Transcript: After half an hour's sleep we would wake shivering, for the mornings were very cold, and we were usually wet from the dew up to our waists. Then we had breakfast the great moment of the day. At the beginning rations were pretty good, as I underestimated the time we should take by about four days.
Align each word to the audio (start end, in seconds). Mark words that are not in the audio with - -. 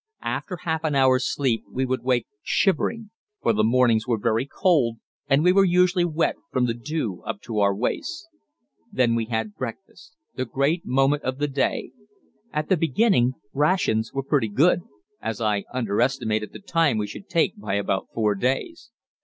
After 0.25 0.55
half 0.63 0.83
an 0.83 0.95
hour's 0.95 1.31
sleep 1.31 1.63
we 1.71 1.85
would 1.85 2.01
wake 2.01 2.25
shivering, 2.41 3.11
for 3.43 3.53
the 3.53 3.63
mornings 3.63 4.07
were 4.07 4.17
very 4.17 4.47
cold, 4.47 4.97
and 5.27 5.43
we 5.43 5.51
were 5.53 5.63
usually 5.63 6.05
wet 6.05 6.37
from 6.51 6.65
the 6.65 6.73
dew 6.73 7.21
up 7.23 7.39
to 7.41 7.59
our 7.59 7.75
waists. 7.75 8.27
Then 8.91 9.13
we 9.13 9.25
had 9.25 9.53
breakfast 9.53 10.15
the 10.33 10.45
great 10.45 10.87
moment 10.87 11.21
of 11.21 11.37
the 11.37 11.47
day. 11.47 11.91
At 12.51 12.67
the 12.67 12.77
beginning 12.77 13.33
rations 13.53 14.11
were 14.11 14.23
pretty 14.23 14.49
good, 14.49 14.81
as 15.21 15.39
I 15.39 15.65
underestimated 15.71 16.51
the 16.51 16.61
time 16.61 16.97
we 16.97 17.05
should 17.05 17.29
take 17.29 17.59
by 17.59 17.75
about 17.75 18.07
four 18.11 18.33
days. 18.33 18.89